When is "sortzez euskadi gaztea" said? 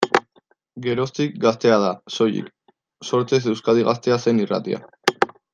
3.11-4.21